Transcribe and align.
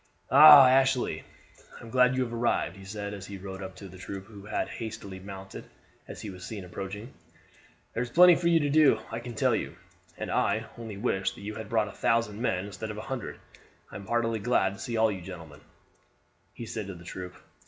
"Ah! 0.31 0.67
Ashley, 0.67 1.23
I 1.79 1.83
am 1.83 1.91
glad 1.91 2.15
you 2.15 2.23
have 2.23 2.33
arrived," 2.33 2.75
he 2.75 2.85
said, 2.85 3.13
as 3.13 3.27
he 3.27 3.37
rode 3.37 3.61
up 3.61 3.75
to 3.75 3.87
the 3.87 3.99
troop, 3.99 4.25
who 4.25 4.45
had 4.47 4.67
hastily 4.67 5.19
mounted 5.19 5.63
as 6.07 6.19
he 6.21 6.31
was 6.31 6.43
seen 6.43 6.65
approaching. 6.65 7.13
"There 7.93 8.01
is 8.01 8.09
plenty 8.09 8.33
for 8.33 8.47
you 8.47 8.59
to 8.61 8.69
do, 8.71 8.99
I 9.11 9.19
can 9.19 9.35
tell 9.35 9.53
you; 9.55 9.75
and 10.17 10.31
I 10.31 10.65
only 10.75 10.97
wish 10.97 11.33
that 11.35 11.41
you 11.41 11.53
had 11.53 11.69
brought 11.69 11.87
a 11.87 11.91
thousand 11.91 12.41
men 12.41 12.65
instead 12.65 12.89
of 12.89 12.97
a 12.97 13.01
hundred. 13.01 13.39
I 13.91 13.95
am 13.95 14.07
heartily 14.07 14.39
glad 14.39 14.73
to 14.73 14.79
see 14.79 14.93
you 14.93 14.99
all, 15.01 15.11
gentlemen," 15.21 15.61
he 16.55 16.65
said 16.65 16.87
to 16.87 16.95
the 16.95 17.05
troop. 17.05 17.35